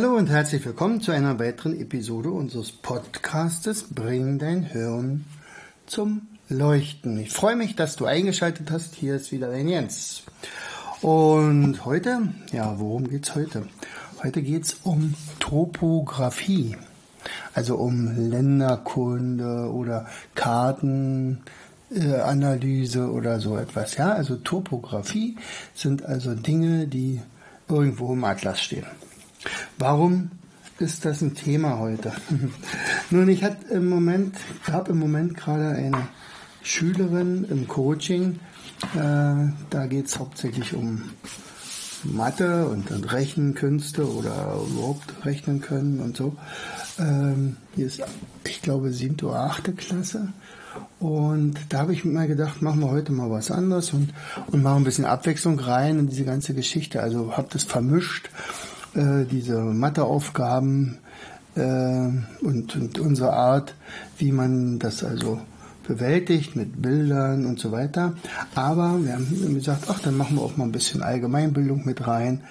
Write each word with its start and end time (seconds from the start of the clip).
Hallo 0.00 0.16
und 0.16 0.30
herzlich 0.30 0.64
willkommen 0.64 1.02
zu 1.02 1.12
einer 1.12 1.38
weiteren 1.38 1.78
Episode 1.78 2.30
unseres 2.30 2.72
Podcastes 2.72 3.84
Bring 3.90 4.38
dein 4.38 4.62
Hirn 4.62 5.26
zum 5.84 6.22
Leuchten. 6.48 7.18
Ich 7.18 7.30
freue 7.30 7.54
mich, 7.54 7.76
dass 7.76 7.96
du 7.96 8.06
eingeschaltet 8.06 8.70
hast. 8.70 8.94
Hier 8.94 9.16
ist 9.16 9.30
wieder 9.30 9.50
dein 9.50 9.68
Jens. 9.68 10.22
Und 11.02 11.84
heute, 11.84 12.32
ja, 12.50 12.80
worum 12.80 13.10
geht's 13.10 13.34
heute? 13.34 13.66
Heute 14.22 14.40
geht's 14.40 14.78
um 14.84 15.12
Topographie. 15.38 16.78
Also 17.52 17.76
um 17.76 18.16
Länderkunde 18.16 19.70
oder 19.70 20.06
Kartenanalyse 20.34 23.12
oder 23.12 23.38
so 23.38 23.58
etwas. 23.58 23.98
Ja, 23.98 24.12
also 24.12 24.36
Topographie 24.36 25.36
sind 25.74 26.06
also 26.06 26.34
Dinge, 26.34 26.86
die 26.86 27.20
irgendwo 27.68 28.14
im 28.14 28.24
Atlas 28.24 28.62
stehen. 28.62 28.86
Warum 29.78 30.30
ist 30.78 31.04
das 31.04 31.20
ein 31.22 31.34
Thema 31.34 31.78
heute? 31.78 32.12
Nun, 33.10 33.28
ich 33.28 33.44
habe 33.44 33.56
im 33.70 33.88
Moment, 33.88 34.36
habe 34.70 34.92
im 34.92 34.98
Moment 34.98 35.36
gerade 35.36 35.70
eine 35.70 36.08
Schülerin 36.62 37.44
im 37.44 37.68
Coaching. 37.68 38.40
Äh, 38.94 39.52
da 39.70 39.86
geht 39.88 40.06
es 40.06 40.18
hauptsächlich 40.18 40.74
um 40.74 41.02
Mathe 42.04 42.66
und, 42.66 43.12
Rechenkünste 43.12 44.10
oder 44.10 44.56
überhaupt 44.70 45.24
rechnen 45.24 45.60
können 45.60 46.00
und 46.00 46.16
so. 46.16 46.36
Ähm, 46.98 47.56
hier 47.74 47.86
ist, 47.86 48.02
ich 48.46 48.62
glaube, 48.62 48.92
siebte 48.92 49.26
oder 49.26 49.40
achte 49.40 49.72
Klasse. 49.72 50.32
Und 50.98 51.58
da 51.68 51.80
habe 51.80 51.92
ich 51.92 52.04
mir 52.04 52.26
gedacht, 52.26 52.62
machen 52.62 52.80
wir 52.80 52.90
heute 52.90 53.12
mal 53.12 53.30
was 53.30 53.50
anderes 53.50 53.92
und, 53.92 54.14
und 54.46 54.62
machen 54.62 54.78
ein 54.78 54.84
bisschen 54.84 55.04
Abwechslung 55.04 55.58
rein 55.58 55.98
in 55.98 56.08
diese 56.08 56.24
ganze 56.24 56.54
Geschichte. 56.54 57.02
Also 57.02 57.36
habe 57.36 57.48
das 57.50 57.64
vermischt 57.64 58.30
äh, 58.94 59.24
diese 59.24 59.60
Matheaufgaben 59.60 60.98
äh, 61.54 61.60
und, 61.60 62.76
und 62.76 62.98
unsere 62.98 63.32
Art, 63.32 63.74
wie 64.18 64.32
man 64.32 64.78
das 64.78 65.04
also 65.04 65.40
bewältigt 65.86 66.54
mit 66.54 66.80
Bildern 66.80 67.46
und 67.46 67.58
so 67.58 67.72
weiter. 67.72 68.14
Aber 68.54 69.02
wir 69.02 69.14
haben 69.14 69.54
gesagt, 69.54 69.86
ach, 69.88 69.98
dann 70.00 70.16
machen 70.16 70.36
wir 70.36 70.42
auch 70.42 70.56
mal 70.56 70.64
ein 70.64 70.72
bisschen 70.72 71.02
Allgemeinbildung 71.02 71.84
mit 71.84 72.06
rein. 72.06 72.42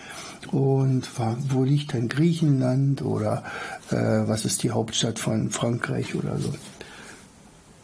Und 0.51 1.07
wo 1.49 1.63
liegt 1.63 1.93
denn 1.93 2.09
Griechenland 2.09 3.01
oder 3.01 3.43
äh, 3.91 3.95
was 3.95 4.45
ist 4.45 4.63
die 4.63 4.71
Hauptstadt 4.71 5.19
von 5.19 5.51
Frankreich 5.51 6.15
oder 6.15 6.37
so. 6.37 6.53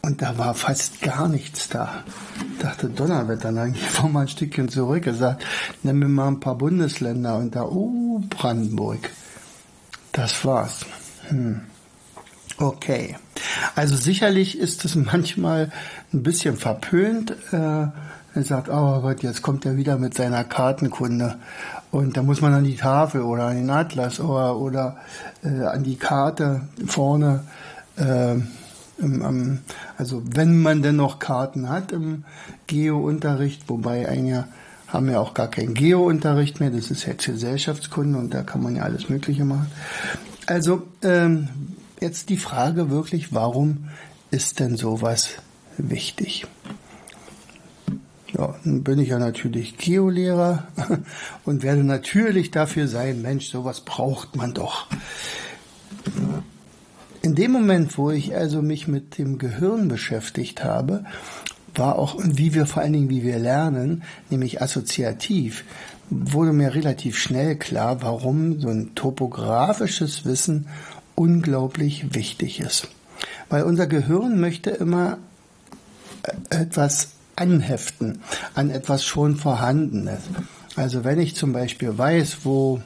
Und 0.01 0.21
da 0.21 0.37
war 0.37 0.53
fast 0.53 1.01
gar 1.01 1.27
nichts 1.27 1.67
da. 1.67 2.03
Ich 2.53 2.61
dachte, 2.61 2.89
Donnerwetter, 2.89 3.51
dann 3.51 3.73
ich 3.73 3.81
fahr 3.89 4.07
mal 4.07 4.21
ein 4.21 4.27
Stückchen 4.27 4.69
zurück, 4.69 5.03
gesagt, 5.03 5.43
nimm 5.83 5.99
mir 5.99 6.09
mal 6.09 6.27
ein 6.27 6.39
paar 6.39 6.55
Bundesländer 6.55 7.37
und 7.37 7.55
da, 7.55 7.63
oh, 7.63 8.04
Brandenburg. 8.29 9.09
Das 10.11 10.45
war's. 10.45 10.85
Hm. 11.27 11.61
Okay. 12.57 13.17
Also 13.75 13.95
sicherlich 13.95 14.57
ist 14.57 14.85
es 14.85 14.95
manchmal 14.95 15.71
ein 16.13 16.23
bisschen 16.23 16.57
verpönt. 16.57 17.31
Äh, 17.51 17.87
er 18.35 18.43
sagt, 18.43 18.69
oh 18.69 19.01
Gott, 19.01 19.23
jetzt 19.23 19.41
kommt 19.41 19.65
er 19.65 19.77
wieder 19.77 19.97
mit 19.97 20.13
seiner 20.13 20.43
Kartenkunde. 20.43 21.37
Und 21.91 22.17
da 22.17 22.23
muss 22.23 22.41
man 22.41 22.53
an 22.53 22.63
die 22.63 22.75
Tafel 22.75 23.21
oder 23.21 23.45
an 23.45 23.55
den 23.55 23.69
Atlas 23.69 24.19
oder, 24.19 24.57
oder 24.57 24.97
äh, 25.43 25.63
an 25.65 25.83
die 25.83 25.95
Karte 25.95 26.61
vorne. 26.85 27.43
Äh, 27.97 28.35
im, 28.97 29.59
also 29.97 30.21
wenn 30.25 30.61
man 30.61 30.81
denn 30.81 30.95
noch 30.95 31.19
Karten 31.19 31.69
hat 31.69 31.91
im 31.91 32.23
Geo-Unterricht, 32.67 33.63
wobei 33.67 34.07
einige 34.07 34.45
haben 34.95 35.09
ja 35.09 35.19
auch 35.19 35.33
gar 35.33 35.49
keinen 35.49 35.73
Geo-Unterricht 35.73 36.59
mehr, 36.59 36.71
das 36.71 36.89
ist 36.89 37.05
jetzt 37.05 37.25
Gesellschaftskunde 37.25 38.17
und 38.17 38.33
da 38.33 38.43
kann 38.43 38.63
man 38.63 38.77
ja 38.77 38.83
alles 38.83 39.09
Mögliche 39.09 39.43
machen. 39.43 39.69
Also 40.45 40.83
ähm, 41.03 41.49
jetzt 41.99 42.29
die 42.29 42.37
Frage 42.37 42.89
wirklich, 42.89 43.33
warum 43.33 43.89
ist 44.31 44.59
denn 44.59 44.77
sowas 44.77 45.31
wichtig? 45.77 46.47
Ja, 48.37 48.55
nun 48.63 48.83
bin 48.83 48.99
ich 48.99 49.09
ja 49.09 49.19
natürlich 49.19 49.77
Geolehrer 49.77 50.67
und 51.45 51.63
werde 51.63 51.83
natürlich 51.83 52.51
dafür 52.51 52.87
sein, 52.87 53.21
Mensch, 53.21 53.49
sowas 53.49 53.81
braucht 53.81 54.35
man 54.35 54.53
doch. 54.53 54.87
In 57.21 57.35
dem 57.35 57.51
Moment, 57.51 57.97
wo 57.97 58.11
ich 58.11 58.35
also 58.35 58.61
mich 58.61 58.87
mit 58.87 59.17
dem 59.17 59.39
Gehirn 59.39 59.87
beschäftigt 59.87 60.63
habe, 60.63 61.05
war 61.79 61.97
auch, 61.97 62.15
wie 62.23 62.53
wir 62.53 62.65
vor 62.65 62.83
allen 62.83 62.93
Dingen, 62.93 63.09
wie 63.09 63.23
wir 63.23 63.39
lernen, 63.39 64.03
nämlich 64.29 64.61
assoziativ, 64.61 65.63
wurde 66.09 66.53
mir 66.53 66.75
relativ 66.75 67.17
schnell 67.17 67.55
klar, 67.55 68.01
warum 68.01 68.59
so 68.59 68.69
ein 68.69 68.93
topografisches 68.95 70.25
Wissen 70.25 70.67
unglaublich 71.15 72.13
wichtig 72.13 72.59
ist. 72.59 72.87
Weil 73.49 73.63
unser 73.63 73.87
Gehirn 73.87 74.39
möchte 74.39 74.69
immer 74.69 75.17
etwas 76.49 77.09
anheften 77.35 78.19
an 78.53 78.69
etwas 78.69 79.05
schon 79.05 79.35
Vorhandenes. 79.35 80.21
Also 80.75 81.03
wenn 81.03 81.19
ich 81.19 81.35
zum 81.35 81.53
Beispiel 81.53 81.97
weiß, 81.97 82.39
wo 82.43 82.81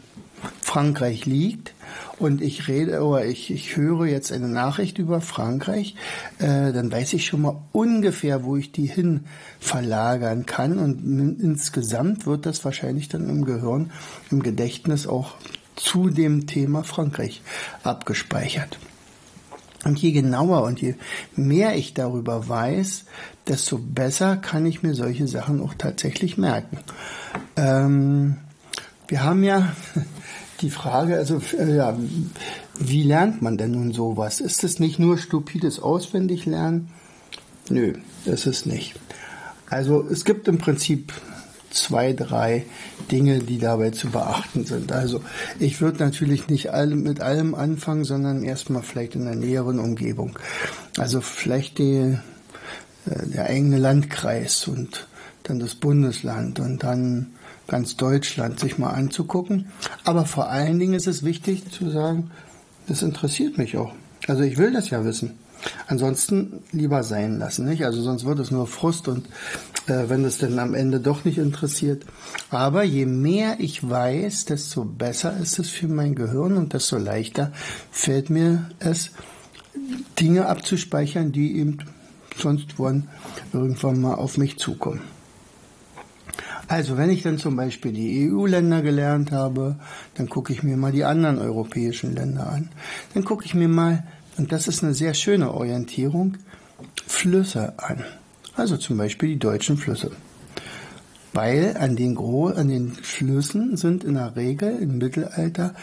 Frankreich 0.61 1.25
liegt 1.25 1.73
und 2.19 2.41
ich 2.41 2.67
rede 2.67 3.01
oder 3.03 3.25
ich, 3.25 3.51
ich 3.51 3.75
höre 3.75 4.05
jetzt 4.05 4.31
eine 4.31 4.47
Nachricht 4.47 4.99
über 4.99 5.21
Frankreich, 5.21 5.95
äh, 6.39 6.71
dann 6.71 6.91
weiß 6.91 7.13
ich 7.13 7.25
schon 7.25 7.41
mal 7.41 7.61
ungefähr, 7.71 8.43
wo 8.43 8.57
ich 8.57 8.71
die 8.71 8.87
hin 8.87 9.21
verlagern 9.59 10.45
kann 10.45 10.77
und 10.77 11.39
insgesamt 11.39 12.25
wird 12.25 12.45
das 12.45 12.63
wahrscheinlich 12.65 13.07
dann 13.07 13.29
im 13.29 13.45
Gehirn, 13.45 13.91
im 14.31 14.43
Gedächtnis 14.43 15.07
auch 15.07 15.35
zu 15.75 16.09
dem 16.09 16.45
Thema 16.45 16.83
Frankreich 16.83 17.41
abgespeichert. 17.83 18.77
Und 19.85 19.97
je 19.97 20.11
genauer 20.11 20.63
und 20.63 20.81
je 20.81 20.95
mehr 21.35 21.77
ich 21.77 21.93
darüber 21.93 22.49
weiß, 22.49 23.05
desto 23.47 23.77
besser 23.77 24.35
kann 24.35 24.65
ich 24.65 24.83
mir 24.83 24.93
solche 24.93 25.27
Sachen 25.27 25.61
auch 25.61 25.73
tatsächlich 25.73 26.37
merken. 26.37 26.79
Ähm, 27.55 28.37
wir 29.07 29.23
haben 29.23 29.43
ja 29.43 29.73
die 30.61 30.69
Frage, 30.69 31.17
also 31.17 31.41
äh, 31.57 31.75
ja, 31.75 31.97
wie 32.79 33.03
lernt 33.03 33.41
man 33.41 33.57
denn 33.57 33.71
nun 33.71 33.91
sowas? 33.91 34.39
Ist 34.39 34.63
es 34.63 34.79
nicht 34.79 34.99
nur 34.99 35.17
stupides 35.17 35.79
Auswendiglernen? 35.79 36.89
Nö, 37.69 37.93
das 38.25 38.45
ist 38.45 38.65
nicht. 38.65 38.95
Also 39.69 40.07
es 40.09 40.25
gibt 40.25 40.47
im 40.47 40.57
Prinzip 40.57 41.13
zwei, 41.71 42.13
drei 42.13 42.65
Dinge, 43.11 43.39
die 43.39 43.59
dabei 43.59 43.91
zu 43.91 44.09
beachten 44.09 44.65
sind. 44.65 44.91
Also 44.91 45.21
ich 45.59 45.81
würde 45.81 46.03
natürlich 46.03 46.47
nicht 46.47 46.69
mit 46.89 47.21
allem 47.21 47.55
anfangen, 47.55 48.03
sondern 48.03 48.43
erstmal 48.43 48.81
vielleicht 48.81 49.15
in 49.15 49.25
der 49.25 49.35
näheren 49.35 49.79
Umgebung. 49.79 50.37
Also 50.97 51.21
vielleicht 51.21 51.77
die, 51.77 52.17
äh, 53.05 53.27
der 53.27 53.45
eigene 53.45 53.77
Landkreis 53.77 54.67
und 54.67 55.07
dann 55.43 55.59
das 55.59 55.75
Bundesland 55.75 56.59
und 56.59 56.83
dann 56.83 57.27
ganz 57.69 57.95
Deutschland 57.95 58.59
sich 58.59 58.77
mal 58.77 58.89
anzugucken. 58.89 59.67
Aber 60.03 60.25
vor 60.25 60.49
allen 60.49 60.79
Dingen 60.79 60.93
ist 60.93 61.07
es 61.07 61.23
wichtig 61.23 61.71
zu 61.71 61.89
sagen, 61.89 62.31
das 62.87 63.01
interessiert 63.01 63.57
mich 63.57 63.77
auch. 63.77 63.93
Also 64.27 64.43
ich 64.43 64.57
will 64.57 64.73
das 64.73 64.89
ja 64.89 65.05
wissen. 65.05 65.39
Ansonsten 65.87 66.63
lieber 66.71 67.03
sein 67.03 67.37
lassen, 67.37 67.65
nicht? 67.65 67.83
Also 67.83 68.01
sonst 68.01 68.25
wird 68.25 68.39
es 68.39 68.51
nur 68.51 68.65
Frust 68.65 69.07
und 69.07 69.27
äh, 69.87 70.07
wenn 70.07 70.23
es 70.23 70.37
denn 70.37 70.57
am 70.57 70.73
Ende 70.73 70.99
doch 70.99 71.25
nicht 71.25 71.37
interessiert. 71.37 72.05
Aber 72.49 72.83
je 72.83 73.05
mehr 73.05 73.59
ich 73.59 73.87
weiß, 73.87 74.45
desto 74.45 74.85
besser 74.85 75.35
ist 75.37 75.59
es 75.59 75.69
für 75.69 75.87
mein 75.87 76.15
Gehirn 76.15 76.57
und 76.57 76.73
desto 76.73 76.97
leichter 76.97 77.51
fällt 77.91 78.29
mir 78.29 78.69
es, 78.79 79.11
Dinge 80.19 80.47
abzuspeichern, 80.47 81.31
die 81.31 81.57
eben 81.57 81.79
sonst 82.37 82.75
wann 82.77 83.09
irgendwann 83.53 83.99
mal 84.01 84.15
auf 84.15 84.37
mich 84.37 84.57
zukommen. 84.57 85.01
Also 86.69 86.97
wenn 86.97 87.09
ich 87.09 87.23
dann 87.23 87.39
zum 87.39 87.55
Beispiel 87.55 87.91
die 87.91 88.29
EU-Länder 88.29 88.83
gelernt 88.83 89.31
habe, 89.31 89.77
dann 90.13 90.29
gucke 90.29 90.53
ich 90.53 90.61
mir 90.61 90.77
mal 90.77 90.91
die 90.91 91.03
anderen 91.03 91.39
europäischen 91.39 92.13
Länder 92.13 92.47
an. 92.47 92.69
Dann 93.15 93.25
gucke 93.25 93.43
ich 93.43 93.55
mir 93.55 93.67
mal, 93.67 94.03
und 94.37 94.51
das 94.51 94.67
ist 94.67 94.83
eine 94.83 94.93
sehr 94.93 95.15
schöne 95.15 95.51
Orientierung, 95.51 96.37
Flüsse 97.07 97.73
an. 97.77 98.05
Also 98.55 98.77
zum 98.77 98.97
Beispiel 98.97 99.29
die 99.29 99.39
deutschen 99.39 99.77
Flüsse. 99.77 100.11
weil 101.33 101.75
an 101.79 101.95
den, 101.95 102.13
Gro 102.13 102.47
an 102.47 102.67
den 102.67 102.91
Flüssen 102.91 103.75
sind 103.75 104.03
in 104.03 104.13
der 104.13 104.35
Regel 104.35 104.77
im 104.79 104.99
Mittelalter 104.99 105.73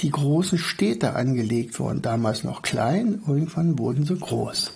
die 0.00 0.10
großen 0.10 0.58
Städte 0.58 1.14
angelegt 1.14 1.78
worden. 1.78 2.02
Damals 2.02 2.44
noch 2.44 2.60
klein, 2.60 3.22
irgendwann 3.26 3.78
wurden 3.78 4.04
sie 4.04 4.16
groß. 4.16 4.72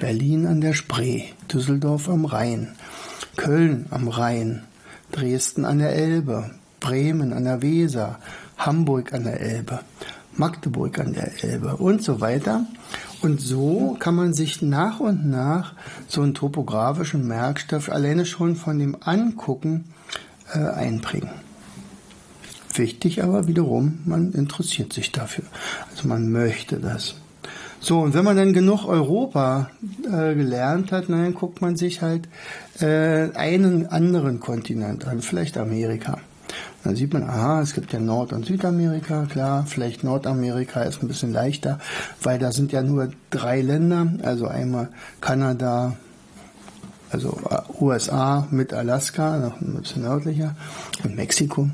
Berlin 0.00 0.46
an 0.46 0.60
der 0.60 0.72
Spree, 0.72 1.24
Düsseldorf 1.52 2.08
am 2.08 2.24
Rhein, 2.24 2.74
Köln 3.36 3.86
am 3.90 4.08
Rhein, 4.08 4.62
Dresden 5.16 5.64
an 5.64 5.78
der 5.78 5.94
Elbe, 5.94 6.50
Bremen 6.78 7.32
an 7.32 7.44
der 7.44 7.62
Weser, 7.62 8.18
Hamburg 8.58 9.14
an 9.14 9.24
der 9.24 9.40
Elbe, 9.40 9.80
Magdeburg 10.34 10.98
an 10.98 11.14
der 11.14 11.42
Elbe 11.42 11.76
und 11.76 12.02
so 12.02 12.20
weiter. 12.20 12.66
Und 13.22 13.40
so 13.40 13.96
kann 13.98 14.14
man 14.14 14.34
sich 14.34 14.60
nach 14.60 15.00
und 15.00 15.26
nach 15.26 15.72
so 16.06 16.20
einen 16.20 16.34
topografischen 16.34 17.26
Merkstoff 17.26 17.88
alleine 17.88 18.26
schon 18.26 18.56
von 18.56 18.78
dem 18.78 18.96
Angucken 19.00 19.86
äh, 20.52 20.58
einbringen. 20.58 21.30
Wichtig 22.74 23.22
aber 23.22 23.46
wiederum, 23.46 24.00
man 24.04 24.32
interessiert 24.32 24.92
sich 24.92 25.12
dafür. 25.12 25.44
Also 25.90 26.08
man 26.08 26.30
möchte 26.30 26.76
das. 26.76 27.14
So, 27.80 28.00
und 28.00 28.14
wenn 28.14 28.24
man 28.24 28.36
dann 28.36 28.52
genug 28.52 28.86
Europa 28.86 29.70
äh, 30.04 30.34
gelernt 30.34 30.92
hat, 30.92 31.08
dann 31.08 31.34
guckt 31.34 31.60
man 31.60 31.76
sich 31.76 32.02
halt 32.02 32.28
äh, 32.80 33.30
einen 33.34 33.86
anderen 33.86 34.40
Kontinent 34.40 35.06
an, 35.06 35.20
vielleicht 35.20 35.58
Amerika. 35.58 36.18
Dann 36.84 36.94
sieht 36.94 37.12
man, 37.12 37.24
aha, 37.24 37.62
es 37.62 37.74
gibt 37.74 37.92
ja 37.92 37.98
Nord- 37.98 38.32
und 38.32 38.46
Südamerika, 38.46 39.26
klar, 39.26 39.66
vielleicht 39.66 40.04
Nordamerika 40.04 40.82
ist 40.82 41.02
ein 41.02 41.08
bisschen 41.08 41.32
leichter, 41.32 41.80
weil 42.22 42.38
da 42.38 42.52
sind 42.52 42.70
ja 42.70 42.82
nur 42.82 43.10
drei 43.30 43.60
Länder, 43.60 44.06
also 44.22 44.46
einmal 44.46 44.88
Kanada, 45.20 45.96
also 47.10 47.38
USA 47.80 48.46
mit 48.52 48.72
Alaska, 48.72 49.38
noch 49.38 49.60
ein 49.60 49.74
bisschen 49.80 50.02
nördlicher, 50.02 50.54
und 51.02 51.16
Mexiko. 51.16 51.68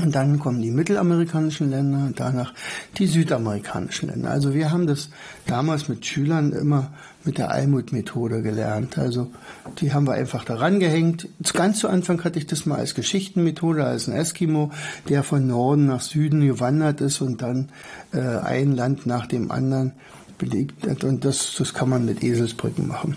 Und 0.00 0.14
dann 0.14 0.38
kommen 0.38 0.62
die 0.62 0.70
mittelamerikanischen 0.70 1.70
Länder, 1.70 2.10
danach 2.16 2.54
die 2.96 3.06
südamerikanischen 3.06 4.08
Länder. 4.08 4.30
Also 4.30 4.54
wir 4.54 4.70
haben 4.70 4.86
das 4.86 5.10
damals 5.46 5.88
mit 5.88 6.06
Schülern 6.06 6.52
immer 6.52 6.92
mit 7.24 7.36
der 7.36 7.50
Almut-Methode 7.50 8.40
gelernt. 8.40 8.96
Also 8.96 9.30
die 9.78 9.92
haben 9.92 10.06
wir 10.06 10.14
einfach 10.14 10.44
daran 10.44 10.80
gehängt. 10.80 11.28
Ganz 11.52 11.78
zu 11.78 11.88
Anfang 11.88 12.24
hatte 12.24 12.38
ich 12.38 12.46
das 12.46 12.64
mal 12.64 12.78
als 12.78 12.94
Geschichtenmethode, 12.94 13.84
als 13.84 14.08
ein 14.08 14.14
Eskimo, 14.14 14.72
der 15.10 15.22
von 15.22 15.46
Norden 15.46 15.86
nach 15.86 16.00
Süden 16.00 16.40
gewandert 16.40 17.02
ist 17.02 17.20
und 17.20 17.42
dann 17.42 17.68
äh, 18.12 18.18
ein 18.18 18.72
Land 18.72 19.04
nach 19.04 19.26
dem 19.26 19.50
anderen 19.50 19.92
belegt 20.38 20.86
hat. 20.88 21.04
Und 21.04 21.26
das, 21.26 21.54
das 21.56 21.74
kann 21.74 21.90
man 21.90 22.06
mit 22.06 22.24
Eselsbrücken 22.24 22.88
machen. 22.88 23.16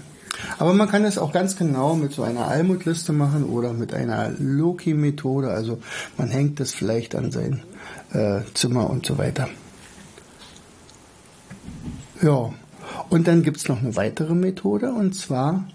Aber 0.58 0.74
man 0.74 0.90
kann 0.90 1.06
es 1.06 1.18
auch 1.18 1.32
ganz 1.32 1.56
genau 1.56 1.96
mit 1.96 2.14
so 2.14 2.24
einer 2.24 2.48
Almutliste 2.48 3.14
machen 3.14 3.44
oder 3.44 3.74
mit 3.74 3.94
einer 3.94 4.32
Loki-Methode. 4.38 5.50
Also 5.50 5.80
man 6.18 6.30
hängt 6.30 6.60
das 6.60 6.74
vielleicht 6.74 7.16
an 7.16 7.32
sein 7.32 7.64
äh, 8.14 8.42
Zimmer 8.54 8.90
und 8.90 9.06
so 9.06 9.18
weiter. 9.18 9.50
Ja, 12.22 12.54
und 13.10 13.28
dann 13.28 13.44
gibt 13.44 13.58
es 13.58 13.68
noch 13.68 13.80
eine 13.80 13.96
weitere 13.96 14.34
Methode 14.34 14.94
und 14.94 15.16
zwar 15.16 15.66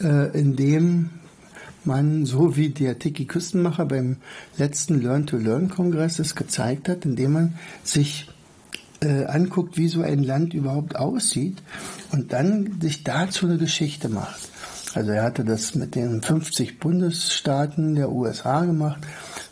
äh, 0.00 0.38
indem 0.38 1.10
man, 1.84 2.26
so 2.26 2.56
wie 2.56 2.70
der 2.70 2.98
Tiki 2.98 3.24
Küstenmacher 3.24 3.86
beim 3.86 4.16
letzten 4.56 5.00
Learn-to-Learn-Kongress 5.00 6.18
es 6.18 6.34
gezeigt 6.34 6.88
hat, 6.88 7.04
indem 7.04 7.32
man 7.32 7.58
sich 7.82 8.28
äh, 9.00 9.24
anguckt, 9.24 9.76
wie 9.76 9.88
so 9.88 10.02
ein 10.02 10.22
Land 10.22 10.54
überhaupt 10.54 10.96
aussieht 10.96 11.62
und 12.12 12.32
dann 12.32 12.80
sich 12.80 13.04
dazu 13.04 13.46
eine 13.46 13.58
Geschichte 13.58 14.08
macht. 14.08 14.50
Also 14.94 15.12
er 15.12 15.22
hatte 15.22 15.44
das 15.44 15.74
mit 15.74 15.94
den 15.94 16.22
50 16.22 16.80
Bundesstaaten 16.80 17.94
der 17.94 18.10
USA 18.10 18.64
gemacht, 18.64 19.00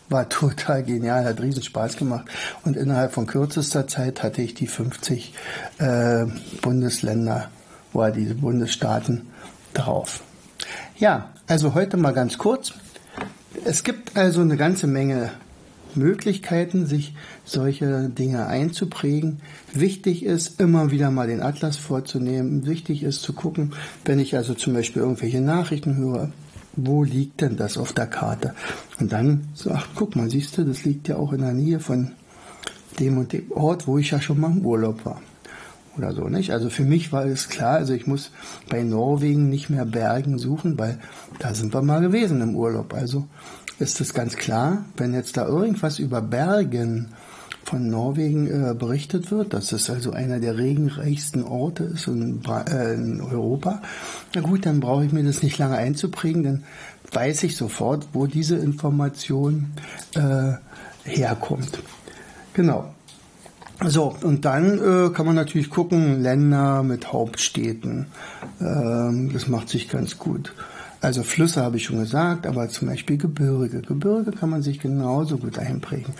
war 0.08 0.28
total 0.28 0.82
genial, 0.82 1.24
hat 1.24 1.40
riesen 1.40 1.62
Spaß 1.62 1.96
gemacht 1.96 2.26
und 2.64 2.76
innerhalb 2.76 3.12
von 3.12 3.26
kürzester 3.26 3.86
Zeit 3.86 4.22
hatte 4.22 4.42
ich 4.42 4.54
die 4.54 4.66
50 4.66 5.34
äh, 5.78 6.26
Bundesländer 6.62 7.50
oder 7.92 8.10
diese 8.10 8.34
Bundesstaaten 8.34 9.28
drauf. 9.74 10.22
Ja, 10.98 11.30
also 11.46 11.74
heute 11.74 11.96
mal 11.96 12.12
ganz 12.12 12.38
kurz. 12.38 12.72
Es 13.64 13.84
gibt 13.84 14.16
also 14.16 14.40
eine 14.40 14.56
ganze 14.56 14.86
Menge 14.86 15.30
Möglichkeiten, 15.96 16.86
sich 16.86 17.14
solche 17.44 18.08
Dinge 18.08 18.46
einzuprägen. 18.46 19.40
Wichtig 19.72 20.24
ist, 20.24 20.60
immer 20.60 20.90
wieder 20.90 21.10
mal 21.10 21.26
den 21.26 21.42
Atlas 21.42 21.76
vorzunehmen. 21.76 22.66
Wichtig 22.66 23.02
ist 23.02 23.22
zu 23.22 23.32
gucken, 23.32 23.72
wenn 24.04 24.18
ich 24.18 24.36
also 24.36 24.54
zum 24.54 24.74
Beispiel 24.74 25.02
irgendwelche 25.02 25.40
Nachrichten 25.40 25.96
höre, 25.96 26.30
wo 26.76 27.02
liegt 27.02 27.40
denn 27.40 27.56
das 27.56 27.78
auf 27.78 27.92
der 27.92 28.06
Karte? 28.06 28.54
Und 29.00 29.12
dann 29.12 29.48
so, 29.54 29.70
ach, 29.70 29.88
guck 29.94 30.14
mal, 30.14 30.30
siehst 30.30 30.58
du, 30.58 30.64
das 30.64 30.84
liegt 30.84 31.08
ja 31.08 31.16
auch 31.16 31.32
in 31.32 31.40
der 31.40 31.54
Nähe 31.54 31.80
von 31.80 32.12
dem 33.00 33.18
und 33.18 33.32
dem 33.32 33.50
Ort, 33.52 33.86
wo 33.86 33.98
ich 33.98 34.10
ja 34.10 34.20
schon 34.20 34.40
mal 34.40 34.50
im 34.50 34.64
Urlaub 34.64 35.04
war. 35.04 35.20
Oder 35.96 36.12
so, 36.12 36.28
nicht? 36.28 36.50
Also 36.50 36.68
für 36.68 36.84
mich 36.84 37.12
war 37.12 37.24
es 37.24 37.48
klar, 37.48 37.76
also 37.76 37.94
ich 37.94 38.06
muss 38.06 38.30
bei 38.68 38.82
Norwegen 38.82 39.48
nicht 39.48 39.70
mehr 39.70 39.86
Bergen 39.86 40.38
suchen, 40.38 40.78
weil 40.78 40.98
da 41.38 41.54
sind 41.54 41.72
wir 41.72 41.80
mal 41.80 42.00
gewesen 42.00 42.42
im 42.42 42.54
Urlaub. 42.54 42.92
Also 42.92 43.26
ist 43.78 44.00
es 44.00 44.14
ganz 44.14 44.36
klar, 44.36 44.84
wenn 44.96 45.14
jetzt 45.14 45.36
da 45.36 45.46
irgendwas 45.46 45.98
über 45.98 46.22
Bergen 46.22 47.12
von 47.64 47.90
Norwegen 47.90 48.46
äh, 48.46 48.74
berichtet 48.74 49.30
wird, 49.30 49.52
dass 49.52 49.72
es 49.72 49.90
also 49.90 50.12
einer 50.12 50.38
der 50.38 50.56
regenreichsten 50.56 51.42
Orte 51.42 51.84
ist 51.84 52.06
in, 52.06 52.40
äh, 52.44 52.94
in 52.94 53.20
Europa, 53.20 53.82
na 54.34 54.40
gut, 54.40 54.64
dann 54.66 54.80
brauche 54.80 55.04
ich 55.04 55.12
mir 55.12 55.24
das 55.24 55.42
nicht 55.42 55.58
lange 55.58 55.76
einzuprägen, 55.76 56.44
dann 56.44 56.64
weiß 57.12 57.42
ich 57.42 57.56
sofort, 57.56 58.08
wo 58.12 58.26
diese 58.26 58.56
Information 58.56 59.72
äh, 60.14 60.52
herkommt. 61.02 61.80
Genau. 62.54 62.92
So, 63.84 64.16
und 64.22 64.44
dann 64.46 64.78
äh, 64.78 65.10
kann 65.10 65.26
man 65.26 65.34
natürlich 65.34 65.68
gucken, 65.68 66.22
Länder 66.22 66.82
mit 66.82 67.12
Hauptstädten. 67.12 68.06
Ähm, 68.60 69.30
das 69.32 69.48
macht 69.48 69.68
sich 69.68 69.88
ganz 69.88 70.18
gut. 70.18 70.54
Also 71.06 71.22
Flüsse 71.22 71.62
habe 71.62 71.76
ich 71.76 71.84
schon 71.84 72.00
gesagt, 72.00 72.48
aber 72.48 72.68
zum 72.68 72.88
Beispiel 72.88 73.16
Gebirge. 73.16 73.80
Gebirge 73.80 74.32
kann 74.32 74.50
man 74.50 74.62
sich 74.62 74.80
genauso 74.80 75.38
gut 75.38 75.56
einprägen. 75.56 76.12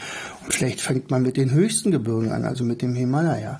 Und 0.45 0.55
vielleicht 0.55 0.81
fängt 0.81 1.11
man 1.11 1.25
mit 1.25 1.37
den 1.37 1.51
höchsten 1.51 1.91
Gebirgen 1.91 2.31
an, 2.31 2.45
also 2.45 2.63
mit 2.63 2.83
dem 2.83 2.95
Himalaya. 2.95 3.59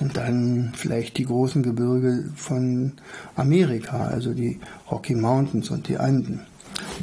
Und 0.00 0.16
dann 0.16 0.72
vielleicht 0.74 1.18
die 1.18 1.24
großen 1.24 1.62
Gebirge 1.62 2.30
von 2.34 2.94
Amerika, 3.36 4.08
also 4.08 4.34
die 4.34 4.58
Rocky 4.90 5.14
Mountains 5.14 5.70
und 5.70 5.86
die 5.86 5.98
Anden. 5.98 6.40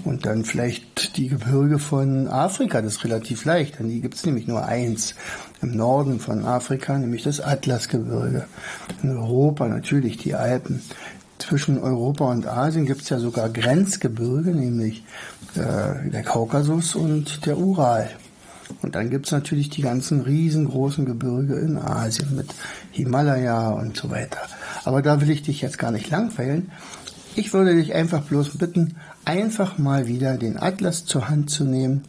Und 0.04 0.26
dann 0.26 0.44
vielleicht 0.44 1.16
die 1.16 1.30
Gebirge 1.30 1.80
von 1.80 2.28
Afrika, 2.28 2.82
das 2.82 2.96
ist 2.96 3.06
relativ 3.06 3.46
leicht, 3.46 3.80
denn 3.80 3.88
die 3.88 4.02
gibt 4.02 4.16
es 4.16 4.26
nämlich 4.26 4.46
nur 4.46 4.66
eins 4.66 5.16
im 5.62 5.72
Norden 5.78 6.20
von 6.20 6.44
Afrika, 6.44 6.98
nämlich 6.98 7.24
das 7.24 7.40
Atlasgebirge. 7.40 8.46
In 9.04 9.12
Europa 9.12 9.70
natürlich 9.70 10.18
die 10.18 10.36
Alpen 10.36 10.82
zwischen 11.44 11.78
Europa 11.78 12.26
und 12.26 12.48
Asien 12.48 12.86
gibt 12.86 13.02
es 13.02 13.10
ja 13.10 13.20
sogar 13.20 13.50
Grenzgebirge, 13.50 14.52
nämlich 14.52 15.04
äh, 15.56 16.10
der 16.10 16.24
Kaukasus 16.24 16.96
und 16.96 17.46
der 17.46 17.58
Ural. 17.58 18.10
Und 18.82 18.96
dann 18.96 19.10
gibt 19.10 19.28
es 19.28 19.32
natürlich 19.32 19.70
die 19.70 19.82
ganzen 19.82 20.22
riesengroßen 20.22 21.06
Gebirge 21.06 21.56
in 21.56 21.78
Asien 21.78 22.36
mit 22.36 22.48
Himalaya 22.92 23.70
und 23.70 23.96
so 23.98 24.10
weiter. 24.10 24.40
Aber 24.86 25.02
da 25.02 25.22
will 25.22 25.30
ich 25.30 25.44
dich 25.44 25.62
jetzt 25.62 25.78
gar 25.78 25.92
nicht 25.92 26.10
langweilen. 26.10 26.72
Ich 27.36 27.54
würde 27.54 27.76
dich 27.76 27.94
einfach 27.94 28.22
bloß 28.22 28.58
bitten, 28.58 28.96
einfach 29.26 29.78
mal 29.78 30.08
wieder 30.08 30.38
den 30.38 30.58
Atlas 30.58 31.06
zur 31.06 31.30
Hand 31.30 31.50
zu 31.50 31.66
nehmen 31.66 32.04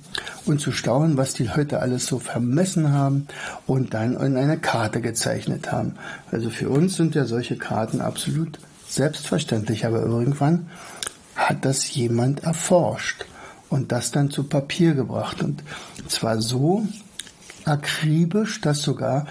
und 0.44 0.60
zu 0.60 0.70
staunen, 0.70 1.16
was 1.16 1.32
die 1.32 1.44
Leute 1.44 1.80
alles 1.80 2.06
so 2.06 2.18
vermessen 2.18 2.92
haben 2.92 3.26
und 3.66 3.94
dann 3.94 4.14
in 4.16 4.36
eine 4.36 4.58
Karte 4.58 5.00
gezeichnet 5.00 5.72
haben. 5.72 5.94
Also 6.30 6.50
für 6.50 6.68
uns 6.68 6.96
sind 6.96 7.14
ja 7.14 7.24
solche 7.24 7.56
Karten 7.56 8.00
absolut 8.00 8.58
selbstverständlich, 8.94 9.86
aber 9.86 10.02
irgendwann 10.02 10.68
hat 11.36 11.64
das 11.64 11.94
jemand 11.94 12.44
erforscht 12.44 13.24
und 13.68 13.92
das 13.92 14.10
dann 14.10 14.30
zu 14.30 14.44
Papier 14.44 14.94
gebracht. 14.94 15.42
Und 15.42 15.62
zwar 16.08 16.40
so 16.40 16.86
akribisch, 17.64 18.60
dass 18.60 18.82
sogar 18.82 19.26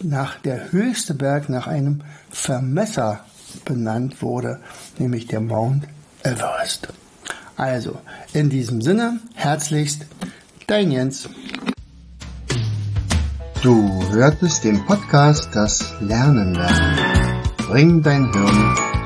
nach 0.00 0.38
der 0.40 0.72
höchste 0.72 1.14
Berg 1.14 1.48
nach 1.48 1.66
einem 1.66 2.02
Vermesser 2.30 3.24
benannt 3.64 4.20
wurde, 4.20 4.60
nämlich 4.98 5.26
der 5.26 5.40
Mount 5.40 5.84
Everest. 6.22 6.88
Also, 7.56 7.98
in 8.34 8.50
diesem 8.50 8.82
Sinne, 8.82 9.20
herzlichst, 9.34 10.04
dein 10.66 10.90
Jens. 10.90 11.28
Du 13.62 14.06
hörtest 14.10 14.64
den 14.64 14.84
Podcast 14.84 15.48
Das 15.54 15.94
Lernen 16.00 16.54
lernen. 16.54 17.42
Bring 17.56 18.02
dein 18.02 18.30
Hirn 18.32 18.85